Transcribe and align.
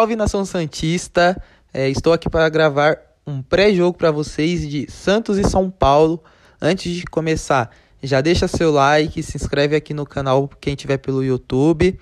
Salve 0.00 0.16
nação 0.16 0.46
Santista! 0.46 1.36
É, 1.74 1.86
estou 1.90 2.14
aqui 2.14 2.26
para 2.26 2.48
gravar 2.48 2.96
um 3.26 3.42
pré-jogo 3.42 3.98
para 3.98 4.10
vocês 4.10 4.66
de 4.66 4.90
Santos 4.90 5.36
e 5.36 5.44
São 5.44 5.70
Paulo. 5.70 6.24
Antes 6.58 6.90
de 6.94 7.04
começar, 7.04 7.70
já 8.02 8.22
deixa 8.22 8.48
seu 8.48 8.72
like, 8.72 9.22
se 9.22 9.36
inscreve 9.36 9.76
aqui 9.76 9.92
no 9.92 10.06
canal 10.06 10.48
quem 10.58 10.74
tiver 10.74 10.96
pelo 10.96 11.22
YouTube. 11.22 12.00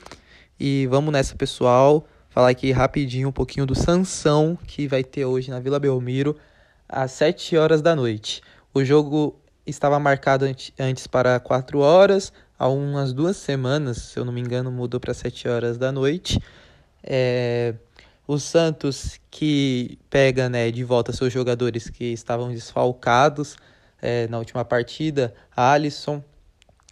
E 0.60 0.86
vamos 0.86 1.12
nessa, 1.12 1.34
pessoal. 1.34 2.06
Falar 2.30 2.50
aqui 2.50 2.70
rapidinho 2.70 3.30
um 3.30 3.32
pouquinho 3.32 3.66
do 3.66 3.74
Sansão 3.74 4.56
que 4.64 4.86
vai 4.86 5.02
ter 5.02 5.24
hoje 5.24 5.50
na 5.50 5.58
Vila 5.58 5.80
Belmiro 5.80 6.36
às 6.88 7.10
7 7.10 7.56
horas 7.56 7.82
da 7.82 7.96
noite. 7.96 8.42
O 8.72 8.84
jogo 8.84 9.34
estava 9.66 9.98
marcado 9.98 10.44
antes 10.78 11.08
para 11.08 11.40
4 11.40 11.80
horas, 11.80 12.32
há 12.56 12.68
umas 12.68 13.12
duas 13.12 13.36
semanas, 13.36 13.96
se 13.96 14.20
eu 14.20 14.24
não 14.24 14.32
me 14.32 14.40
engano, 14.40 14.70
mudou 14.70 15.00
para 15.00 15.12
7 15.12 15.48
horas 15.48 15.76
da 15.76 15.90
noite. 15.90 16.38
É, 17.02 17.74
o 18.28 18.38
Santos 18.38 19.18
que 19.30 19.98
pega 20.10 20.50
né, 20.50 20.70
de 20.70 20.84
volta 20.84 21.14
seus 21.14 21.32
jogadores 21.32 21.88
que 21.88 22.12
estavam 22.12 22.50
desfalcados 22.50 23.56
é, 24.02 24.28
na 24.28 24.38
última 24.38 24.66
partida, 24.66 25.34
Alisson, 25.56 26.22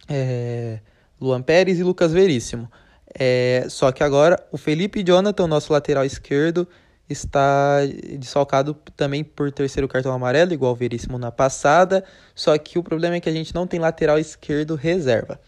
é, 0.09 0.79
Luan 1.21 1.43
Pérez 1.43 1.77
e 1.77 1.83
Lucas 1.83 2.11
Veríssimo. 2.11 2.67
É, 3.13 3.67
só 3.69 3.91
que 3.91 4.03
agora 4.03 4.43
o 4.51 4.57
Felipe 4.57 5.03
Jonathan, 5.03 5.45
nosso 5.45 5.71
lateral 5.71 6.03
esquerdo, 6.03 6.67
está 7.07 7.81
desfalcado 8.17 8.73
também 8.95 9.23
por 9.23 9.51
terceiro 9.51 9.87
cartão 9.87 10.11
amarelo, 10.11 10.53
igual 10.53 10.71
o 10.71 10.75
Veríssimo 10.75 11.19
na 11.19 11.31
passada. 11.31 12.03
Só 12.33 12.57
que 12.57 12.79
o 12.79 12.83
problema 12.83 13.15
é 13.15 13.19
que 13.19 13.29
a 13.29 13.33
gente 13.33 13.53
não 13.53 13.67
tem 13.67 13.79
lateral 13.79 14.17
esquerdo 14.17 14.73
reserva. 14.73 15.39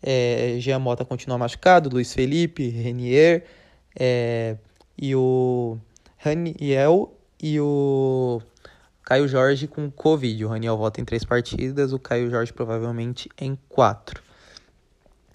É, 0.00 0.54
Jean 0.60 0.78
Mota 0.78 1.04
continua 1.04 1.36
machucado, 1.36 1.90
Luiz 1.90 2.14
Felipe, 2.14 2.68
Renier 2.68 3.44
é, 3.98 4.56
e 5.02 5.16
o 5.16 5.76
Raniel 6.16 7.12
e 7.42 7.58
o 7.58 8.40
Caio 9.02 9.26
Jorge 9.26 9.66
com 9.66 9.90
Covid. 9.90 10.44
O 10.44 10.48
Raniel 10.48 10.76
volta 10.76 11.00
em 11.00 11.04
três 11.04 11.24
partidas, 11.24 11.92
o 11.92 11.98
Caio 11.98 12.30
Jorge 12.30 12.52
provavelmente 12.52 13.28
em 13.36 13.58
quatro. 13.68 14.22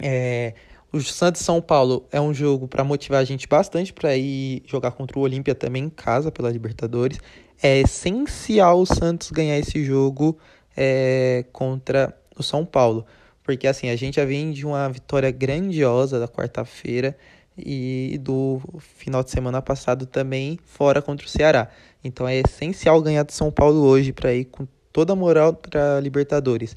É, 0.01 0.53
o 0.89 1.01
Santos 1.01 1.41
São 1.41 1.61
Paulo 1.61 2.07
é 2.13 2.21
um 2.21 2.33
jogo 2.33 2.65
para 2.65 2.81
motivar 2.81 3.19
a 3.19 3.25
gente 3.25 3.45
bastante 3.45 3.91
para 3.91 4.15
ir 4.15 4.63
jogar 4.65 4.91
contra 4.91 5.19
o 5.19 5.21
Olímpia 5.21 5.53
também 5.53 5.83
em 5.83 5.89
casa 5.89 6.31
pela 6.31 6.49
Libertadores. 6.49 7.19
É 7.61 7.79
essencial 7.79 8.79
o 8.79 8.85
Santos 8.85 9.31
ganhar 9.31 9.59
esse 9.59 9.83
jogo 9.83 10.37
é, 10.77 11.43
contra 11.51 12.17
o 12.37 12.41
São 12.41 12.65
Paulo, 12.65 13.05
porque 13.43 13.67
assim 13.67 13.89
a 13.89 13.97
gente 13.97 14.15
já 14.15 14.23
vem 14.23 14.49
de 14.53 14.65
uma 14.65 14.87
vitória 14.87 15.29
grandiosa 15.29 16.21
da 16.21 16.27
quarta-feira 16.27 17.17
e 17.57 18.19
do 18.21 18.61
final 18.79 19.23
de 19.23 19.31
semana 19.31 19.61
passado 19.61 20.05
também 20.05 20.59
fora 20.65 21.01
contra 21.01 21.25
o 21.25 21.29
Ceará. 21.29 21.69
Então 22.03 22.27
é 22.27 22.37
essencial 22.37 23.01
ganhar 23.01 23.23
do 23.23 23.31
São 23.31 23.51
Paulo 23.51 23.81
hoje 23.81 24.13
para 24.13 24.33
ir 24.33 24.45
com 24.45 24.67
toda 24.91 25.13
a 25.13 25.15
moral 25.15 25.53
para 25.53 25.99
Libertadores. 25.99 26.75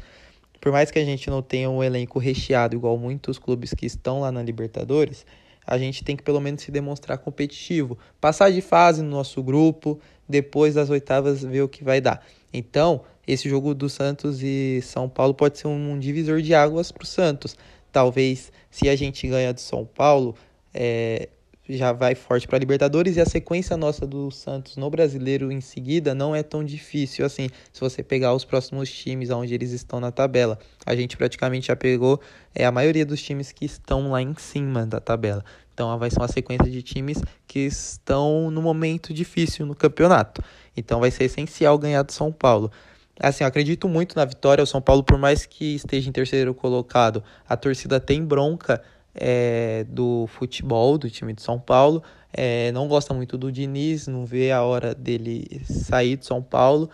Por 0.60 0.72
mais 0.72 0.90
que 0.90 0.98
a 0.98 1.04
gente 1.04 1.30
não 1.30 1.40
tenha 1.40 1.70
um 1.70 1.82
elenco 1.82 2.18
recheado 2.18 2.76
igual 2.76 2.98
muitos 2.98 3.38
clubes 3.38 3.72
que 3.72 3.86
estão 3.86 4.20
lá 4.20 4.30
na 4.30 4.42
Libertadores, 4.42 5.24
a 5.66 5.78
gente 5.78 6.04
tem 6.04 6.16
que 6.16 6.22
pelo 6.22 6.40
menos 6.40 6.62
se 6.62 6.70
demonstrar 6.70 7.18
competitivo, 7.18 7.96
passar 8.20 8.50
de 8.50 8.60
fase 8.60 9.02
no 9.02 9.10
nosso 9.10 9.42
grupo, 9.42 10.00
depois 10.28 10.74
das 10.74 10.90
oitavas 10.90 11.42
ver 11.42 11.62
o 11.62 11.68
que 11.68 11.84
vai 11.84 12.00
dar. 12.00 12.24
Então, 12.52 13.02
esse 13.26 13.48
jogo 13.48 13.74
do 13.74 13.88
Santos 13.88 14.42
e 14.42 14.80
São 14.82 15.08
Paulo 15.08 15.32
pode 15.32 15.58
ser 15.58 15.68
um 15.68 15.98
divisor 15.98 16.42
de 16.42 16.54
águas 16.54 16.90
para 16.90 17.04
o 17.04 17.06
Santos. 17.06 17.56
Talvez, 17.92 18.52
se 18.70 18.88
a 18.88 18.96
gente 18.96 19.26
ganhar 19.28 19.52
do 19.52 19.60
São 19.60 19.84
Paulo, 19.84 20.34
é, 20.72 21.28
já 21.68 21.92
vai 21.92 22.14
forte 22.14 22.48
para 22.48 22.56
a 22.56 22.58
Libertadores 22.58 23.16
e 23.16 23.20
a 23.20 23.26
sequência 23.26 23.76
nossa 23.76 24.06
do 24.06 24.30
Santos 24.30 24.76
no 24.76 24.90
Brasileiro 24.90 25.52
em 25.52 25.60
seguida 25.60 26.14
não 26.14 26.34
é 26.34 26.42
tão 26.42 26.64
difícil 26.64 27.24
assim. 27.24 27.48
Se 27.72 27.80
você 27.80 28.02
pegar 28.02 28.34
os 28.34 28.44
próximos 28.44 28.90
times 28.90 29.30
onde 29.30 29.54
eles 29.54 29.70
estão 29.70 30.00
na 30.00 30.10
tabela, 30.10 30.58
a 30.84 30.96
gente 30.96 31.16
praticamente 31.16 31.68
já 31.68 31.76
pegou 31.76 32.20
é 32.54 32.64
a 32.64 32.72
maioria 32.72 33.06
dos 33.06 33.22
times 33.22 33.52
que 33.52 33.64
estão 33.64 34.10
lá 34.10 34.20
em 34.20 34.34
cima 34.36 34.86
da 34.86 35.00
tabela. 35.00 35.44
Então 35.72 35.96
vai 35.98 36.10
ser 36.10 36.18
uma 36.18 36.28
sequência 36.28 36.70
de 36.70 36.82
times 36.82 37.22
que 37.46 37.60
estão 37.60 38.50
no 38.50 38.60
momento 38.60 39.14
difícil 39.14 39.64
no 39.64 39.74
campeonato. 39.74 40.42
Então 40.76 41.00
vai 41.00 41.10
ser 41.10 41.24
essencial 41.24 41.78
ganhar 41.78 42.02
do 42.02 42.12
São 42.12 42.32
Paulo. 42.32 42.70
Assim, 43.18 43.44
eu 43.44 43.48
acredito 43.48 43.86
muito 43.86 44.16
na 44.16 44.24
vitória. 44.24 44.64
O 44.64 44.66
São 44.66 44.80
Paulo, 44.80 45.04
por 45.04 45.18
mais 45.18 45.44
que 45.44 45.74
esteja 45.74 46.08
em 46.08 46.12
terceiro 46.12 46.54
colocado, 46.54 47.22
a 47.46 47.54
torcida 47.54 48.00
tem 48.00 48.24
bronca 48.24 48.82
é, 49.14 49.84
do 49.88 50.26
futebol 50.28 50.98
do 50.98 51.10
time 51.10 51.32
de 51.32 51.42
São 51.42 51.58
Paulo. 51.58 52.02
É, 52.32 52.70
não 52.72 52.86
gosta 52.86 53.12
muito 53.12 53.36
do 53.36 53.50
Diniz, 53.50 54.06
não 54.06 54.24
vê 54.24 54.52
a 54.52 54.62
hora 54.62 54.94
dele 54.94 55.62
sair 55.64 56.16
de 56.16 56.26
São 56.26 56.42
Paulo. 56.42 56.88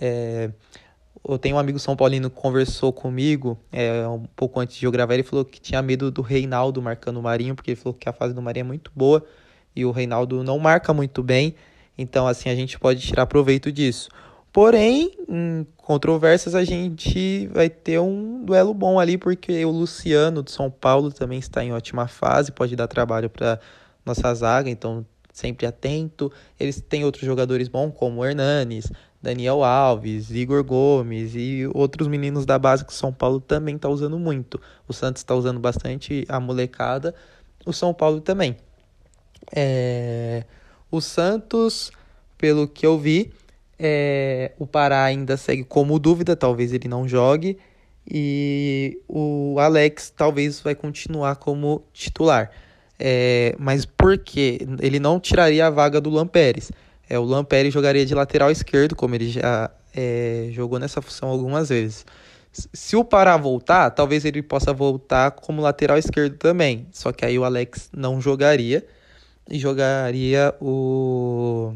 É, 0.00 0.50
eu 1.28 1.38
tenho 1.38 1.56
um 1.56 1.58
amigo 1.58 1.78
São 1.78 1.96
Paulino 1.96 2.30
que 2.30 2.36
conversou 2.36 2.92
comigo 2.92 3.58
é, 3.72 4.06
um 4.06 4.24
pouco 4.36 4.60
antes 4.60 4.76
de 4.76 4.86
eu 4.86 4.92
gravar. 4.92 5.14
Ele 5.14 5.22
falou 5.22 5.44
que 5.44 5.60
tinha 5.60 5.82
medo 5.82 6.10
do 6.10 6.22
Reinaldo 6.22 6.80
marcando 6.80 7.18
o 7.18 7.22
Marinho, 7.22 7.54
porque 7.54 7.72
ele 7.72 7.80
falou 7.80 7.94
que 7.94 8.08
a 8.08 8.12
fase 8.12 8.34
do 8.34 8.42
Marinho 8.42 8.64
é 8.64 8.66
muito 8.66 8.92
boa 8.94 9.24
e 9.74 9.84
o 9.84 9.90
Reinaldo 9.90 10.42
não 10.44 10.58
marca 10.58 10.92
muito 10.92 11.22
bem. 11.22 11.54
Então, 11.98 12.26
assim, 12.26 12.48
a 12.48 12.54
gente 12.54 12.78
pode 12.78 13.00
tirar 13.00 13.26
proveito 13.26 13.72
disso. 13.72 14.08
Porém, 14.56 15.12
em 15.28 15.66
controvérsias, 15.76 16.54
a 16.54 16.64
gente 16.64 17.46
vai 17.48 17.68
ter 17.68 18.00
um 18.00 18.42
duelo 18.42 18.72
bom 18.72 18.98
ali, 18.98 19.18
porque 19.18 19.62
o 19.66 19.70
Luciano 19.70 20.42
de 20.42 20.50
São 20.50 20.70
Paulo 20.70 21.12
também 21.12 21.38
está 21.38 21.62
em 21.62 21.74
ótima 21.74 22.08
fase, 22.08 22.50
pode 22.50 22.74
dar 22.74 22.88
trabalho 22.88 23.28
para 23.28 23.60
nossa 24.02 24.32
zaga, 24.34 24.70
então 24.70 25.04
sempre 25.30 25.66
atento. 25.66 26.32
Eles 26.58 26.80
têm 26.80 27.04
outros 27.04 27.26
jogadores 27.26 27.68
bons, 27.68 27.92
como 27.94 28.24
Hernanes, 28.24 28.90
Daniel 29.20 29.62
Alves, 29.62 30.30
Igor 30.30 30.64
Gomes 30.64 31.34
e 31.34 31.68
outros 31.74 32.08
meninos 32.08 32.46
da 32.46 32.58
base 32.58 32.82
que 32.82 32.92
o 32.94 32.96
São 32.96 33.12
Paulo 33.12 33.40
também 33.40 33.76
está 33.76 33.90
usando 33.90 34.18
muito. 34.18 34.58
O 34.88 34.94
Santos 34.94 35.20
está 35.20 35.34
usando 35.34 35.60
bastante 35.60 36.24
a 36.30 36.40
molecada, 36.40 37.14
o 37.66 37.74
São 37.74 37.92
Paulo 37.92 38.22
também. 38.22 38.56
É... 39.54 40.44
O 40.90 41.02
Santos, 41.02 41.92
pelo 42.38 42.66
que 42.66 42.86
eu 42.86 42.98
vi, 42.98 43.34
é, 43.78 44.52
o 44.58 44.66
Pará 44.66 45.04
ainda 45.04 45.36
segue 45.36 45.64
como 45.64 45.98
dúvida, 45.98 46.34
talvez 46.34 46.72
ele 46.72 46.88
não 46.88 47.06
jogue. 47.06 47.58
E 48.08 49.00
o 49.08 49.56
Alex 49.58 50.12
talvez 50.16 50.60
vai 50.60 50.74
continuar 50.74 51.36
como 51.36 51.82
titular. 51.92 52.50
É, 52.98 53.54
mas 53.58 53.84
por 53.84 54.16
que? 54.18 54.58
Ele 54.80 54.98
não 55.00 55.20
tiraria 55.20 55.66
a 55.66 55.70
vaga 55.70 56.00
do 56.00 56.10
Lampérez. 56.10 56.70
É, 57.08 57.18
o 57.18 57.24
Lampérez 57.24 57.74
jogaria 57.74 58.06
de 58.06 58.14
lateral 58.14 58.50
esquerdo, 58.50 58.94
como 58.96 59.14
ele 59.14 59.28
já 59.28 59.70
é, 59.94 60.48
jogou 60.52 60.78
nessa 60.78 61.02
função 61.02 61.28
algumas 61.28 61.68
vezes. 61.68 62.06
Se 62.52 62.96
o 62.96 63.04
Pará 63.04 63.36
voltar, 63.36 63.90
talvez 63.90 64.24
ele 64.24 64.42
possa 64.42 64.72
voltar 64.72 65.32
como 65.32 65.60
lateral 65.60 65.98
esquerdo 65.98 66.36
também. 66.38 66.86
Só 66.92 67.12
que 67.12 67.24
aí 67.24 67.38
o 67.38 67.44
Alex 67.44 67.90
não 67.94 68.20
jogaria 68.20 68.86
e 69.50 69.58
jogaria 69.58 70.54
o 70.60 71.74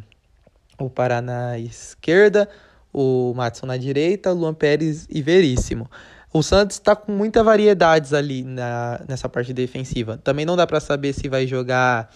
o 0.87 0.91
Pará 0.91 1.21
na 1.21 1.59
esquerda, 1.59 2.49
o 2.93 3.33
Matson 3.35 3.67
na 3.67 3.77
direita, 3.77 4.33
Luan 4.33 4.55
Pérez 4.55 5.07
e 5.11 5.23
Veríssimo. 5.23 5.91
O 6.33 6.43
Santos 6.43 6.77
está 6.77 6.95
com 6.95 7.11
muitas 7.11 7.45
variedades 7.45 8.13
ali 8.13 8.45
na, 8.45 9.01
nessa 9.09 9.29
parte 9.29 9.53
defensiva. 9.53 10.17
Também 10.17 10.47
não 10.47 10.57
dá 10.57 10.67
para 10.67 10.79
saber 10.79 11.13
se 11.13 11.29
vai 11.29 11.47
jogar 11.47 12.11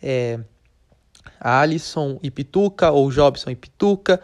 é, 0.00 0.38
Alisson 1.40 2.18
e 2.22 2.30
Pituca 2.30 2.90
ou 2.92 3.10
Jobson 3.10 3.50
e 3.50 3.56
Pituca. 3.56 4.20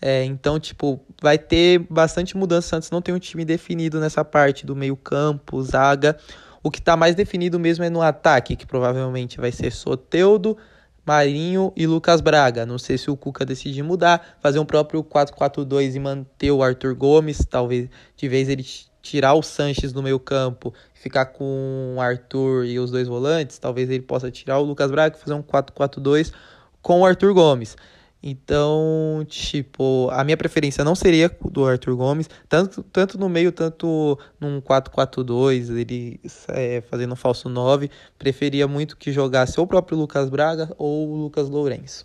É, 0.00 0.24
então, 0.24 0.58
tipo, 0.58 1.00
vai 1.22 1.38
ter 1.38 1.78
bastante 1.88 2.36
mudança. 2.36 2.66
O 2.66 2.70
Santos 2.70 2.90
não 2.90 3.00
tem 3.00 3.14
um 3.14 3.18
time 3.18 3.44
definido 3.44 3.98
nessa 3.98 4.24
parte 4.24 4.66
do 4.66 4.76
meio-campo, 4.76 5.62
zaga. 5.62 6.18
O 6.62 6.70
que 6.70 6.78
está 6.78 6.96
mais 6.96 7.14
definido 7.14 7.58
mesmo 7.58 7.84
é 7.84 7.90
no 7.90 8.02
ataque, 8.02 8.56
que 8.56 8.66
provavelmente 8.66 9.40
vai 9.40 9.50
ser 9.50 9.72
Soteudo, 9.72 10.56
Marinho 11.04 11.72
e 11.76 11.86
Lucas 11.86 12.20
Braga. 12.20 12.64
Não 12.64 12.78
sei 12.78 12.96
se 12.96 13.10
o 13.10 13.16
Cuca 13.16 13.44
decide 13.44 13.82
mudar, 13.82 14.36
fazer 14.40 14.58
um 14.58 14.64
próprio 14.64 15.02
4-4-2 15.02 15.94
e 15.94 15.98
manter 15.98 16.50
o 16.50 16.62
Arthur 16.62 16.94
Gomes, 16.94 17.44
talvez 17.48 17.88
de 18.16 18.28
vez 18.28 18.48
ele 18.48 18.64
tirar 19.02 19.34
o 19.34 19.42
Sanches 19.42 19.92
do 19.92 20.02
meio 20.02 20.20
campo, 20.20 20.72
ficar 20.94 21.26
com 21.26 21.94
o 21.96 22.00
Arthur 22.00 22.64
e 22.64 22.78
os 22.78 22.90
dois 22.90 23.08
volantes, 23.08 23.58
talvez 23.58 23.90
ele 23.90 24.02
possa 24.02 24.30
tirar 24.30 24.58
o 24.58 24.62
Lucas 24.62 24.90
Braga 24.90 25.16
e 25.16 25.20
fazer 25.20 25.34
um 25.34 25.42
4-4-2 25.42 26.32
com 26.80 27.00
o 27.00 27.04
Arthur 27.04 27.34
Gomes. 27.34 27.76
Então, 28.22 29.26
tipo, 29.26 30.08
a 30.12 30.22
minha 30.22 30.36
preferência 30.36 30.84
não 30.84 30.94
seria 30.94 31.28
do 31.50 31.66
Arthur 31.66 31.96
Gomes, 31.96 32.30
tanto, 32.48 32.82
tanto 32.84 33.18
no 33.18 33.28
meio, 33.28 33.50
tanto 33.50 34.16
num 34.40 34.60
4-4-2, 34.60 35.76
ele 35.76 36.20
é, 36.48 36.80
fazendo 36.82 37.14
um 37.14 37.16
falso 37.16 37.48
9. 37.48 37.90
Preferia 38.16 38.68
muito 38.68 38.96
que 38.96 39.10
jogasse 39.10 39.58
o 39.58 39.66
próprio 39.66 39.98
Lucas 39.98 40.30
Braga 40.30 40.72
ou 40.78 41.08
o 41.08 41.16
Lucas 41.16 41.48
Lourenço. 41.48 42.04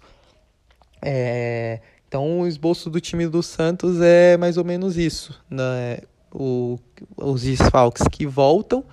É, 1.06 1.82
então, 2.08 2.40
o 2.40 2.48
esboço 2.48 2.90
do 2.90 3.00
time 3.00 3.28
do 3.28 3.44
Santos 3.44 4.02
é 4.02 4.38
mais 4.38 4.58
ou 4.58 4.64
menos 4.64 4.98
isso. 4.98 5.40
Né? 5.48 6.00
O, 6.34 6.80
os 7.16 7.44
desfalques 7.44 8.08
que 8.12 8.26
voltam 8.26 8.84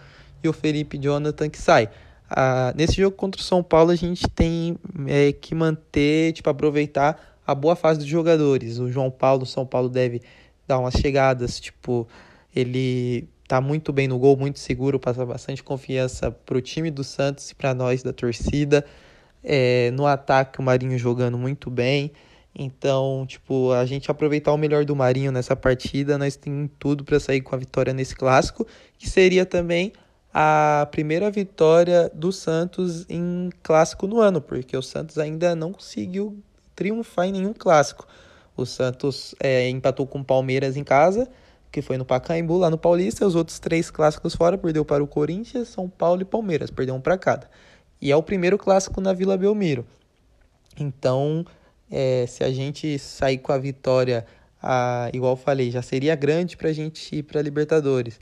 e 0.43 0.49
o 0.49 0.53
Felipe 0.53 0.99
Jonathan 0.99 1.49
que 1.49 1.59
sai. 1.59 1.88
Ah, 2.29 2.73
nesse 2.76 2.94
jogo 2.97 3.17
contra 3.17 3.41
o 3.41 3.44
São 3.44 3.62
Paulo, 3.62 3.91
a 3.91 3.97
gente 3.97 4.29
tem 4.29 4.79
é, 5.06 5.32
que 5.32 5.55
manter, 5.55 6.32
tipo, 6.32 6.49
aproveitar 6.49 7.38
a 7.47 7.55
boa 7.55 7.76
fase 7.76 7.99
dos 7.99 8.09
jogadores. 8.09 8.79
O 8.79 8.91
João 8.91 9.11
Paulo, 9.11 9.43
o 9.43 9.47
São 9.47 9.67
Paulo 9.67 9.88
deve 9.88 10.23
dar 10.67 10.79
umas 10.79 10.94
chegadas, 10.94 11.61
tipo, 11.61 12.09
ele 12.55 13.29
tá 13.47 13.61
muito 13.61 13.93
bem 13.93 14.09
no 14.09 14.19
gol, 14.19 14.37
muito 14.37 14.59
seguro, 14.59 14.99
passa 14.99 15.25
bastante 15.25 15.62
confiança 15.62 16.31
pro 16.31 16.62
time 16.62 16.91
do 16.91 17.05
Santos 17.05 17.50
e 17.50 17.55
para 17.55 17.75
nós 17.75 18.03
da 18.03 18.12
torcida. 18.12 18.85
É, 19.43 19.91
no 19.91 20.06
ataque, 20.06 20.59
o 20.59 20.62
Marinho 20.62 20.99
jogando 20.99 21.37
muito 21.37 21.71
bem. 21.71 22.11
Então, 22.56 23.25
tipo, 23.26 23.73
a 23.73 23.85
gente 23.85 24.11
aproveitar 24.11 24.53
o 24.53 24.56
melhor 24.56 24.85
do 24.85 24.94
Marinho 24.94 25.32
nessa 25.32 25.56
partida, 25.56 26.17
nós 26.17 26.37
temos 26.37 26.71
tudo 26.79 27.05
para 27.05 27.19
sair 27.19 27.41
com 27.41 27.55
a 27.55 27.59
vitória 27.59 27.93
nesse 27.93 28.15
clássico, 28.15 28.67
que 28.97 29.11
seria 29.11 29.44
também 29.44 29.93
a 30.37 30.89
primeira 30.91 31.31
vitória 31.31 32.11
do 32.13 32.33
Santos 32.33 33.07
em 33.09 33.51
clássico 33.63 34.09
no 34.09 34.19
ano, 34.21 34.41
porque 34.41 34.77
o 34.77 34.83
Santos 34.83 35.17
ainda 35.17 35.55
não 35.55 35.73
conseguiu 35.73 36.43
triunfar 36.75 37.29
em 37.29 37.33
nenhum 37.33 37.53
clássico. 37.53 38.05
O 38.57 38.67
Santos 38.67 39.33
é, 39.39 39.69
empatou 39.69 40.09
com 40.09 40.19
o 40.19 40.25
Palmeiras 40.25 40.77
em 40.77 40.83
casa, 40.83 41.29
que 41.71 41.81
foi 41.81 41.97
no 41.97 42.05
Pacaembu, 42.05 42.59
lá 42.59 42.69
no 42.69 42.77
Paulista. 42.77 43.25
Os 43.25 43.37
outros 43.37 43.61
três 43.61 43.93
clássicos 43.93 44.35
fora 44.35 44.59
perdeu 44.59 44.85
para 44.85 45.05
o 45.05 45.07
Corinthians, 45.07 45.69
São 45.69 45.89
Paulo 45.89 46.23
e 46.23 46.25
Palmeiras, 46.25 46.69
perdeu 46.69 46.97
um 46.97 47.01
para 47.01 47.17
cada. 47.17 47.49
E 48.01 48.11
é 48.11 48.17
o 48.17 48.23
primeiro 48.23 48.59
clássico 48.59 49.01
na 49.01 49.13
Vila 49.13 49.37
Belmiro. 49.37 49.87
Então, 50.77 51.47
é, 51.89 52.27
se 52.27 52.43
a 52.43 52.51
gente 52.51 52.99
sair 52.99 53.39
com 53.39 53.53
a 53.53 53.59
vitória, 53.59 54.27
a, 54.61 55.11
igual 55.13 55.37
falei, 55.37 55.71
já 55.71 55.81
seria 55.81 56.17
grande 56.17 56.57
para 56.57 56.71
a 56.71 56.73
gente 56.73 57.15
ir 57.15 57.23
para 57.23 57.41
Libertadores. 57.41 58.19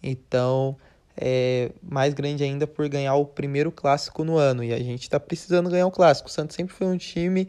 Então, 0.00 0.76
é 1.20 1.72
mais 1.82 2.14
grande 2.14 2.44
ainda 2.44 2.66
por 2.66 2.88
ganhar 2.88 3.14
o 3.16 3.26
primeiro 3.26 3.72
clássico 3.72 4.22
no 4.22 4.36
ano. 4.36 4.62
E 4.62 4.72
a 4.72 4.78
gente 4.78 5.02
está 5.02 5.18
precisando 5.18 5.68
ganhar 5.68 5.86
o 5.86 5.90
clássico. 5.90 6.28
O 6.28 6.32
Santos 6.32 6.54
sempre 6.54 6.74
foi 6.74 6.86
um 6.86 6.96
time 6.96 7.48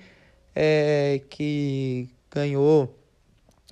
é, 0.55 1.21
que 1.29 2.09
ganhou 2.31 2.97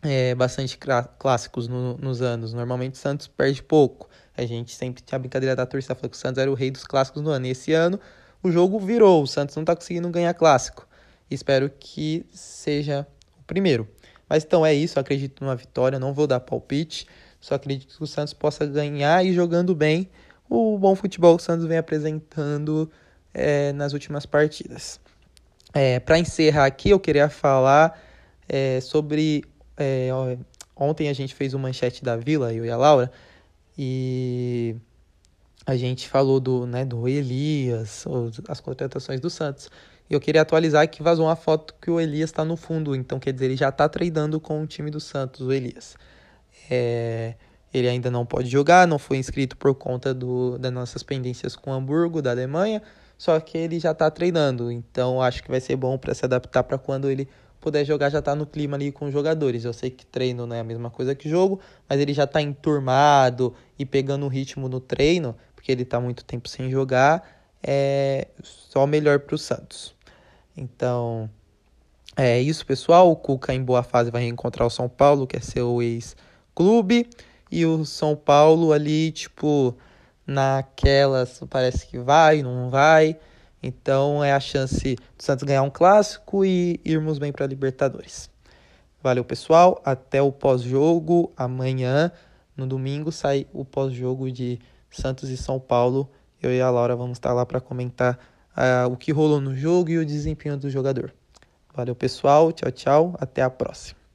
é, 0.03 0.35
bastante 0.35 0.77
clássicos 1.17 1.67
no, 1.67 1.97
nos 1.97 2.21
anos. 2.21 2.53
Normalmente 2.53 2.93
o 2.93 2.97
Santos 2.97 3.27
perde 3.27 3.63
pouco. 3.63 4.07
A 4.37 4.45
gente 4.45 4.75
sempre 4.75 5.01
tinha 5.01 5.15
a 5.15 5.19
brincadeira 5.19 5.55
da 5.55 5.65
torcida 5.65 5.95
falando 5.95 6.11
que 6.11 6.17
o 6.17 6.19
Santos 6.19 6.37
era 6.37 6.51
o 6.51 6.53
rei 6.53 6.69
dos 6.69 6.83
clássicos 6.83 7.23
no 7.23 7.31
ano. 7.31 7.47
E 7.47 7.49
esse 7.49 7.73
ano 7.73 7.99
o 8.43 8.51
jogo 8.51 8.79
virou. 8.79 9.23
O 9.23 9.27
Santos 9.27 9.55
não 9.55 9.63
está 9.63 9.75
conseguindo 9.75 10.07
ganhar 10.09 10.33
clássico. 10.35 10.87
Espero 11.29 11.71
que 11.71 12.23
seja 12.31 13.07
o 13.39 13.43
primeiro. 13.45 13.87
Mas 14.29 14.43
então 14.43 14.63
é 14.63 14.75
isso. 14.75 14.99
acredito 14.99 15.43
numa 15.43 15.55
vitória. 15.55 15.97
Não 15.97 16.13
vou 16.13 16.27
dar 16.27 16.39
palpite. 16.39 17.07
Só 17.39 17.55
acredito 17.55 17.95
que 17.95 18.03
o 18.03 18.07
Santos 18.07 18.33
possa 18.33 18.65
ganhar 18.65 19.25
e 19.25 19.33
jogando 19.33 19.75
bem 19.75 20.09
o 20.49 20.77
bom 20.77 20.95
futebol 20.95 21.35
que 21.37 21.43
o 21.43 21.45
Santos 21.45 21.65
vem 21.65 21.77
apresentando 21.77 22.89
é, 23.33 23.71
nas 23.73 23.93
últimas 23.93 24.25
partidas. 24.25 24.99
É, 25.73 25.99
Para 25.99 26.17
encerrar 26.17 26.65
aqui, 26.65 26.89
eu 26.89 26.99
queria 26.99 27.29
falar 27.29 28.01
é, 28.47 28.79
sobre. 28.81 29.43
É, 29.77 30.09
ontem 30.75 31.09
a 31.09 31.13
gente 31.13 31.35
fez 31.35 31.53
uma 31.53 31.67
manchete 31.67 32.03
da 32.03 32.15
Vila, 32.15 32.53
eu 32.53 32.65
e 32.65 32.69
a 32.69 32.77
Laura, 32.77 33.11
e 33.77 34.75
a 35.65 35.75
gente 35.75 36.07
falou 36.07 36.39
do, 36.39 36.65
né, 36.65 36.85
do 36.85 37.07
Elias, 37.07 38.05
as 38.47 38.59
contratações 38.59 39.19
do 39.19 39.29
Santos. 39.29 39.69
E 40.09 40.13
eu 40.13 40.19
queria 40.19 40.41
atualizar 40.41 40.89
que 40.89 41.03
vazou 41.03 41.25
uma 41.25 41.35
foto 41.35 41.75
que 41.81 41.91
o 41.91 41.99
Elias 41.99 42.29
está 42.29 42.45
no 42.45 42.55
fundo, 42.55 42.95
então 42.95 43.19
quer 43.19 43.33
dizer, 43.33 43.45
ele 43.45 43.57
já 43.57 43.69
está 43.69 43.89
treinando 43.89 44.39
com 44.39 44.63
o 44.63 44.65
time 44.65 44.89
do 44.89 44.99
Santos, 44.99 45.41
o 45.41 45.51
Elias. 45.51 45.97
É, 46.69 47.35
ele 47.73 47.87
ainda 47.87 48.09
não 48.09 48.25
pode 48.25 48.49
jogar, 48.49 48.87
não 48.87 48.99
foi 48.99 49.17
inscrito 49.17 49.55
por 49.57 49.73
conta 49.75 50.13
do, 50.13 50.57
das 50.57 50.71
nossas 50.71 51.03
pendências 51.03 51.55
com 51.55 51.71
Hamburgo, 51.71 52.21
da 52.21 52.31
Alemanha, 52.31 52.81
só 53.17 53.39
que 53.39 53.57
ele 53.57 53.79
já 53.79 53.91
está 53.91 54.09
treinando, 54.11 54.71
então 54.71 55.21
acho 55.21 55.43
que 55.43 55.49
vai 55.49 55.59
ser 55.59 55.75
bom 55.75 55.97
para 55.97 56.13
se 56.13 56.23
adaptar 56.25 56.63
para 56.63 56.77
quando 56.77 57.09
ele 57.09 57.27
puder 57.59 57.83
jogar, 57.83 58.09
já 58.09 58.21
tá 58.21 58.35
no 58.35 58.45
clima 58.45 58.77
ali 58.77 58.91
com 58.91 59.05
os 59.05 59.13
jogadores. 59.13 59.65
Eu 59.65 59.73
sei 59.73 59.89
que 59.89 60.05
treino 60.05 60.45
não 60.45 60.55
é 60.55 60.59
a 60.59 60.63
mesma 60.63 60.89
coisa 60.89 61.15
que 61.15 61.27
jogo, 61.27 61.59
mas 61.89 61.99
ele 61.99 62.13
já 62.13 62.23
está 62.23 62.41
enturmado 62.41 63.53
e 63.77 63.85
pegando 63.85 64.25
o 64.25 64.29
ritmo 64.29 64.69
no 64.69 64.79
treino, 64.79 65.35
porque 65.55 65.71
ele 65.71 65.83
está 65.83 65.99
muito 65.99 66.23
tempo 66.23 66.47
sem 66.47 66.69
jogar, 66.69 67.27
é 67.61 68.27
só 68.43 68.85
melhor 68.85 69.19
para 69.19 69.35
o 69.35 69.37
Santos. 69.37 69.95
Então, 70.55 71.29
é 72.15 72.39
isso, 72.39 72.65
pessoal. 72.65 73.11
O 73.11 73.15
Cuca 73.15 73.53
em 73.53 73.63
boa 73.63 73.83
fase 73.83 74.09
vai 74.09 74.21
reencontrar 74.21 74.65
o 74.65 74.71
São 74.71 74.87
Paulo, 74.87 75.27
que 75.27 75.37
é 75.37 75.39
seu 75.39 75.81
ex-clube, 76.57 77.07
e 77.51 77.65
o 77.65 77.85
São 77.85 78.15
Paulo 78.15 78.73
ali, 78.73 79.11
tipo, 79.11 79.75
naquelas 80.25 81.41
parece 81.49 81.85
que 81.87 81.99
vai, 81.99 82.41
não 82.41 82.69
vai. 82.69 83.17
Então 83.61 84.23
é 84.23 84.33
a 84.33 84.39
chance 84.39 84.95
do 84.95 85.23
Santos 85.23 85.43
ganhar 85.43 85.63
um 85.63 85.69
clássico 85.69 86.43
e 86.43 86.79
irmos 86.83 87.17
bem 87.19 87.31
para 87.31 87.45
a 87.45 87.47
Libertadores. 87.47 88.29
Valeu, 89.01 89.23
pessoal. 89.23 89.81
Até 89.85 90.21
o 90.21 90.31
pós-jogo. 90.31 91.31
Amanhã, 91.37 92.11
no 92.55 92.67
domingo, 92.67 93.11
sai 93.11 93.47
o 93.53 93.63
pós-jogo 93.63 94.31
de 94.31 94.59
Santos 94.91 95.29
e 95.29 95.37
São 95.37 95.59
Paulo. 95.59 96.09
Eu 96.41 96.53
e 96.53 96.61
a 96.61 96.69
Laura 96.69 96.95
vamos 96.95 97.17
estar 97.17 97.33
lá 97.33 97.45
para 97.45 97.61
comentar 97.61 98.19
uh, 98.51 98.91
o 98.91 98.97
que 98.97 99.11
rolou 99.11 99.39
no 99.39 99.55
jogo 99.55 99.89
e 99.89 99.97
o 99.97 100.05
desempenho 100.05 100.57
do 100.57 100.69
jogador. 100.69 101.13
Valeu, 101.73 101.95
pessoal. 101.95 102.51
Tchau, 102.51 102.71
tchau. 102.71 103.15
Até 103.19 103.41
a 103.41 103.49
próxima. 103.49 104.06